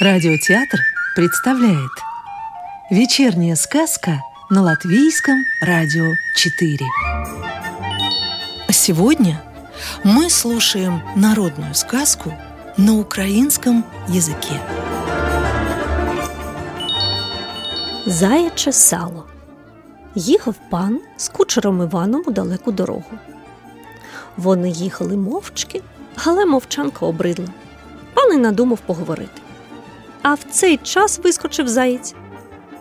Радиотеатр 0.00 0.78
представляет 1.14 1.90
Вечерняя 2.90 3.54
сказка 3.54 4.22
на 4.48 4.62
Латвийском 4.62 5.44
радио 5.60 6.14
4 6.36 6.78
Сегодня 8.70 9.42
мы 10.02 10.30
слушаем 10.30 11.02
народную 11.16 11.74
сказку 11.74 12.32
на 12.78 12.98
украинском 12.98 13.84
языке 14.08 14.58
Заяче 18.06 18.72
сало. 18.72 19.26
Їхав 20.14 20.54
пан 20.70 21.00
з 21.16 21.28
кучером 21.28 21.82
Іваном 21.82 22.22
у 22.26 22.30
далеку 22.30 22.72
дорогу. 22.72 23.18
Вони 24.36 24.70
їхали 24.70 25.16
мовчки, 25.16 25.82
але 26.24 26.46
мовчанка 26.46 27.06
обридла. 27.06 27.48
Пан 28.14 28.32
і 28.34 28.36
надумав 28.36 28.78
поговорити. 28.80 29.42
А 30.22 30.34
в 30.34 30.38
цей 30.50 30.76
час 30.76 31.18
вискочив 31.18 31.68
заєць. 31.68 32.14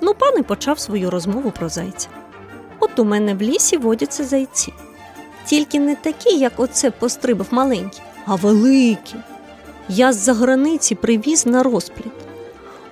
Ну, 0.00 0.14
пан 0.14 0.38
і 0.38 0.42
почав 0.42 0.78
свою 0.78 1.10
розмову 1.10 1.50
про 1.50 1.68
зайця. 1.68 2.08
От 2.80 2.98
у 2.98 3.04
мене 3.04 3.34
в 3.34 3.42
лісі 3.42 3.76
водяться 3.76 4.24
зайці. 4.24 4.72
Тільки 5.44 5.80
не 5.80 5.94
такі, 5.94 6.38
як 6.38 6.52
оце 6.56 6.90
пострибав 6.90 7.46
маленький, 7.50 8.02
а 8.26 8.34
великі. 8.34 9.14
Я 9.88 10.12
з-за 10.12 10.34
границі 10.34 10.94
привіз 10.94 11.46
на 11.46 11.62
розпліт. 11.62 12.12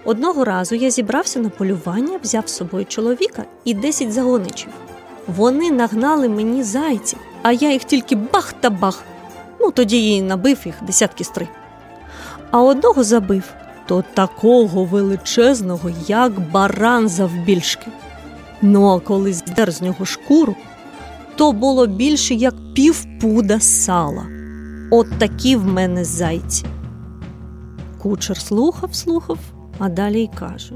Одного 0.04 0.45
разу 0.45 0.74
я 0.74 0.90
зібрався 0.90 1.40
на 1.40 1.48
полювання, 1.48 2.18
взяв 2.22 2.48
з 2.48 2.56
собою 2.56 2.84
чоловіка 2.84 3.45
і 3.64 3.74
десять 3.74 4.12
загоничів. 4.12 4.68
Вони 5.26 5.70
нагнали 5.70 6.28
мені 6.28 6.62
зайців, 6.62 7.18
а 7.42 7.52
я 7.52 7.72
їх 7.72 7.84
тільки 7.84 8.16
бах 8.16 8.52
та 8.52 8.70
бах. 8.70 9.02
Ну, 9.60 9.70
тоді 9.70 10.10
і 10.10 10.22
набив 10.22 10.58
їх 10.64 10.74
десятки 10.82 11.24
стри. 11.24 11.48
А 12.50 12.62
одного 12.62 13.04
забив 13.04 13.42
то 13.87 14.05
такого 14.15 14.85
величезного, 14.85 15.90
як 16.07 16.51
баран 16.51 17.09
завбільшки. 17.09 17.87
Ну, 18.63 18.88
а 18.88 19.01
коли 19.01 19.32
здер 19.32 19.71
з 19.71 19.82
нього 19.82 20.04
шкуру, 20.04 20.57
то 21.37 21.52
було 21.52 21.87
більше, 21.87 22.35
як 22.35 22.54
півпуда 22.74 23.60
сала. 23.60 24.26
От 24.91 25.18
такі 25.18 25.57
в 25.57 25.66
мене 25.66 26.04
зайці. 26.04 26.65
Кучер 28.02 28.38
слухав, 28.38 28.95
слухав, 28.95 29.38
а 29.79 29.88
далі 29.88 30.23
й 30.23 30.30
каже: 30.38 30.74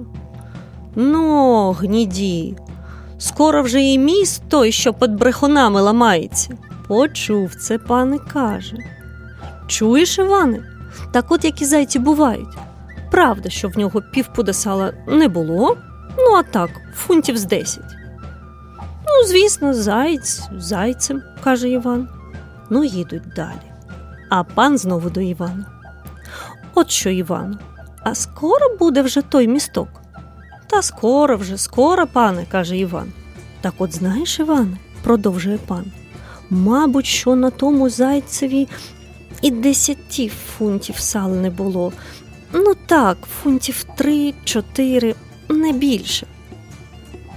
Ну, 0.97 1.73
гніді, 1.73 2.57
скоро 3.19 3.63
вже 3.63 3.83
і 3.83 3.99
міст 3.99 4.43
той, 4.49 4.73
що 4.73 4.93
під 4.95 5.15
брехунами 5.15 5.81
ламається. 5.81 6.51
Почув 6.89 7.55
це, 7.55 7.79
пане 7.79 8.19
каже. 8.19 8.77
Чуєш, 9.67 10.19
Іване? 10.19 10.63
Так 11.13 11.33
от 11.33 11.45
які 11.45 11.65
зайці 11.65 11.99
бувають. 11.99 12.68
Правда, 13.11 13.51
що 13.51 13.69
в 13.69 13.79
нього 13.79 14.03
півпуда 14.13 14.53
сала 14.53 14.93
не 15.07 15.29
було, 15.29 15.77
ну 16.19 16.35
а 16.35 16.43
так, 16.43 16.71
фунтів 16.95 17.39
з 17.39 17.45
десять. 17.45 17.95
Ну, 18.81 19.27
звісно, 19.27 19.75
заєць, 19.75 20.43
зайцем, 20.59 21.23
каже 21.45 21.69
Іван. 21.69 22.09
Ну, 22.71 22.85
їдуть 22.85 23.33
далі. 23.37 23.73
А 24.31 24.45
пан 24.45 24.79
знову 24.79 25.11
до 25.11 25.21
Івана. 25.21 25.67
От 26.75 26.91
що, 26.91 27.11
Івану, 27.11 27.59
а 28.03 28.15
скоро 28.15 28.77
буде 28.79 29.03
вже 29.03 29.23
той 29.23 29.49
місток? 29.49 29.89
Та 30.67 30.83
скоро 30.83 31.37
вже, 31.37 31.59
скоро, 31.59 32.07
пане, 32.07 32.47
каже 32.51 32.77
Іван. 32.77 33.13
Так 33.61 33.75
от 33.79 33.95
знаєш, 33.95 34.41
Іване, 34.41 34.77
продовжує 35.03 35.59
пан. 35.59 35.85
Мабуть, 36.51 37.07
що 37.07 37.37
на 37.37 37.51
тому 37.51 37.91
зайцеві 37.91 38.69
і 39.43 39.51
десяти 39.51 40.29
фунтів 40.29 40.97
сала 40.97 41.37
не 41.37 41.51
було. 41.51 41.93
Ну 42.53 42.75
так, 42.87 43.19
фунтів 43.43 43.85
три-чотири, 43.97 45.15
не 45.49 45.73
більше. 45.73 46.27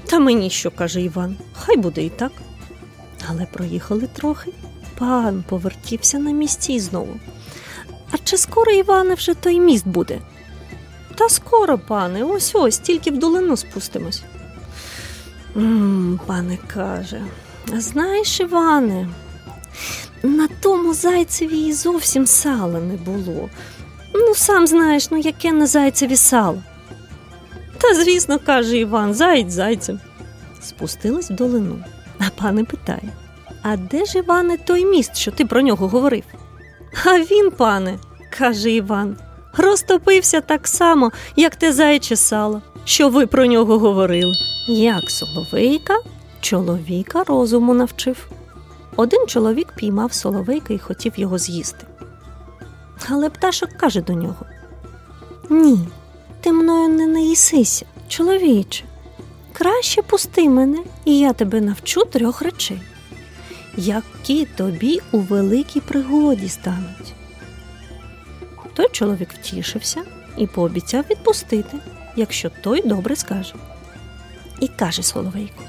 Та 0.05 0.19
мені 0.19 0.49
що, 0.49 0.71
каже 0.71 1.01
Іван, 1.01 1.37
хай 1.53 1.77
буде 1.77 2.03
і 2.03 2.09
так. 2.09 2.31
Але 3.29 3.45
проїхали 3.45 4.07
трохи. 4.13 4.51
Пан 4.97 5.43
повертівся 5.49 6.19
на 6.19 6.31
місці 6.31 6.79
знову. 6.79 7.19
А 8.11 8.17
чи 8.23 8.37
скоро, 8.37 8.71
Іване, 8.71 9.13
вже 9.13 9.33
той 9.33 9.59
міст 9.59 9.87
буде? 9.87 10.21
Та 11.15 11.29
скоро, 11.29 11.77
пане, 11.77 12.23
ось 12.23 12.51
ось, 12.55 12.79
тільки 12.79 13.11
в 13.11 13.17
долину 13.17 13.57
спустимось. 13.57 14.23
м 15.57 16.19
пане 16.25 16.57
каже, 16.67 17.21
знаєш, 17.77 18.39
Іване, 18.39 19.09
на 20.23 20.47
тому 20.61 20.93
зайцеві 20.93 21.67
і 21.67 21.73
зовсім 21.73 22.27
сала 22.27 22.79
не 22.79 22.97
було. 22.97 23.49
Ну, 24.13 24.35
сам 24.35 24.67
знаєш, 24.67 25.11
ну 25.11 25.17
яке 25.17 25.51
на 25.51 25.67
зайцеві 25.67 26.15
сало. 26.15 26.63
Та, 27.77 27.93
звісно, 27.93 28.39
каже 28.39 28.77
Іван, 28.77 29.13
заєць 29.13 29.51
зайцем. 29.51 29.99
Спустилась 30.61 31.31
в 31.31 31.33
долину, 31.33 31.79
а 32.19 32.23
пане 32.41 32.63
питає: 32.63 33.09
А 33.61 33.77
де 33.77 34.05
ж, 34.05 34.17
Іване, 34.17 34.57
той 34.57 34.85
міст, 34.85 35.17
що 35.17 35.31
ти 35.31 35.45
про 35.45 35.61
нього 35.61 35.87
говорив? 35.87 36.23
А 37.05 37.19
він, 37.19 37.51
пане, 37.51 37.99
каже 38.37 38.71
Іван, 38.71 39.17
розтопився 39.57 40.41
так 40.41 40.67
само, 40.67 41.11
як 41.35 41.55
те 41.55 41.73
заяче 41.73 42.15
сало, 42.15 42.61
що 42.85 43.09
ви 43.09 43.27
про 43.27 43.45
нього 43.45 43.79
говорили. 43.79 44.33
Як 44.67 45.09
соловейка 45.09 45.93
чоловіка 46.41 47.23
розуму 47.23 47.73
навчив. 47.73 48.27
Один 48.95 49.27
чоловік 49.27 49.73
піймав 49.75 50.13
соловейка 50.13 50.73
і 50.73 50.79
хотів 50.79 51.13
його 51.15 51.37
з'їсти. 51.37 51.85
Але 53.09 53.29
пташок 53.29 53.69
каже 53.77 54.01
до 54.01 54.13
нього: 54.13 54.45
Ні, 55.49 55.79
ти 56.41 56.51
мною 56.51 56.89
не 56.89 57.07
наїсися, 57.07 57.85
чоловіче. 58.07 58.83
Краще 59.53 60.01
пусти 60.01 60.49
мене, 60.49 60.83
і 61.05 61.19
я 61.19 61.33
тебе 61.33 61.61
навчу 61.61 62.05
трьох 62.05 62.41
речей, 62.41 62.81
які 63.77 64.45
тобі 64.45 64.99
у 65.11 65.19
великій 65.19 65.79
пригоді 65.79 66.49
стануть. 66.49 67.13
Той 68.73 68.89
чоловік 68.91 69.29
втішився 69.33 70.01
і 70.37 70.47
пообіцяв 70.47 71.05
відпустити, 71.09 71.77
якщо 72.15 72.51
той 72.63 72.87
добре 72.87 73.15
скаже. 73.15 73.53
І 74.59 74.67
каже 74.67 75.03
Соловейку: 75.03 75.63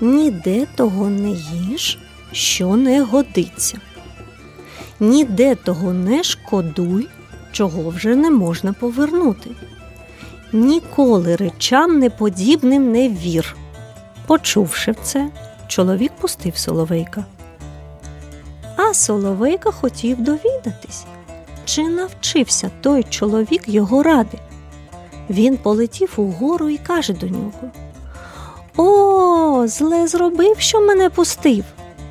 Ніде 0.00 0.66
того 0.76 1.08
не 1.08 1.30
їж, 1.30 1.98
що 2.32 2.76
не 2.76 3.02
годиться 3.02 3.80
ніде 5.00 5.54
того 5.54 5.92
не 5.92 6.24
шкодуй, 6.24 7.08
чого 7.52 7.90
вже 7.90 8.16
не 8.16 8.30
можна 8.30 8.72
повернути. 8.72 9.50
Ніколи 10.52 11.36
речам 11.36 11.98
неподібним 11.98 12.92
не 12.92 13.08
вір. 13.08 13.56
Почувши 14.26 14.94
це, 15.02 15.30
чоловік 15.68 16.12
пустив 16.20 16.56
Соловейка. 16.56 17.24
А 18.76 18.94
Соловейка 18.94 19.70
хотів 19.70 20.20
довідатись, 20.20 21.04
чи 21.64 21.88
навчився 21.88 22.70
той 22.80 23.02
чоловік 23.02 23.62
його 23.66 24.02
ради. 24.02 24.38
Він 25.30 25.56
полетів 25.56 26.12
угору 26.16 26.68
і 26.68 26.78
каже 26.78 27.12
до 27.12 27.26
нього: 27.26 27.70
О, 28.76 29.66
зле 29.66 30.08
зробив, 30.08 30.56
що 30.58 30.80
мене 30.80 31.10
пустив. 31.10 31.64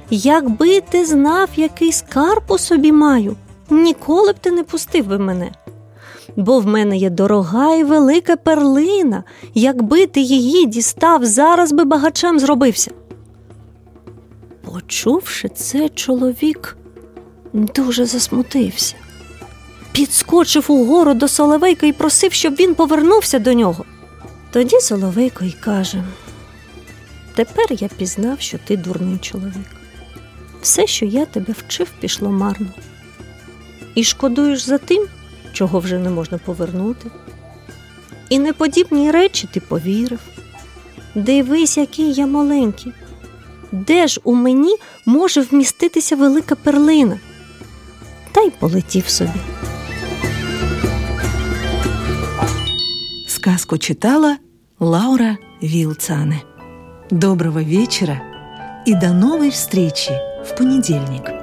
Якби 0.09 0.81
ти 0.81 1.05
знав, 1.05 1.49
який 1.55 1.91
скарб 1.91 2.43
у 2.47 2.57
собі 2.57 2.91
маю, 2.91 3.35
ніколи 3.69 4.31
б 4.31 4.39
ти 4.39 4.51
не 4.51 4.63
пустив 4.63 5.07
би 5.07 5.19
мене. 5.19 5.51
Бо 6.35 6.59
в 6.59 6.67
мене 6.67 6.97
є 6.97 7.09
дорога 7.09 7.75
і 7.75 7.83
велика 7.83 8.35
перлина. 8.35 9.23
Якби 9.53 10.07
ти 10.07 10.21
її 10.21 10.65
дістав, 10.65 11.25
зараз 11.25 11.71
би 11.71 11.83
багачем 11.83 12.39
зробився. 12.39 12.91
Почувши 14.61 15.49
це, 15.49 15.89
чоловік 15.89 16.77
дуже 17.53 18.05
засмутився. 18.05 18.95
Підскочив 19.91 20.65
угору 20.67 21.13
до 21.13 21.27
Соловейка 21.27 21.87
і 21.87 21.91
просив, 21.91 22.33
щоб 22.33 22.53
він 22.55 22.75
повернувся 22.75 23.39
до 23.39 23.53
нього. 23.53 23.85
Тоді 24.51 24.79
Соловейко 24.79 25.45
й 25.45 25.51
каже: 25.51 26.03
Тепер 27.35 27.65
я 27.69 27.87
пізнав, 27.97 28.39
що 28.39 28.57
ти 28.57 28.77
дурний 28.77 29.17
чоловік 29.17 29.84
все, 30.65 30.87
що 30.87 31.05
я 31.05 31.25
тебе 31.25 31.53
вчив, 31.57 31.87
пішло 31.99 32.29
марно. 32.29 32.67
І 33.95 34.03
шкодуєш 34.03 34.61
за 34.61 34.77
тим, 34.77 35.07
чого 35.53 35.79
вже 35.79 35.99
не 35.99 36.09
можна 36.09 36.37
повернути. 36.37 37.11
І 38.29 38.39
неподібні 38.39 39.11
речі 39.11 39.47
ти 39.51 39.59
повірив. 39.59 40.19
Дивись, 41.15 41.77
який 41.77 42.13
я 42.13 42.27
маленький. 42.27 42.93
Де 43.71 44.07
ж 44.07 44.21
у 44.23 44.35
мені 44.35 44.75
може 45.05 45.41
вміститися 45.41 46.15
велика 46.15 46.55
перлина? 46.55 47.19
Та 48.31 48.41
й 48.41 48.49
полетів 48.49 49.07
собі. 49.07 49.39
Сказку 53.27 53.77
читала 53.77 54.37
Лаура 54.79 55.37
Вилцане. 55.61 56.41
Доброго 57.11 57.63
вечера 57.63 58.21
и 58.87 58.93
до 58.93 59.13
новой 59.13 59.49
встречи! 59.49 60.34
В 60.45 60.55
понедельник. 60.55 61.34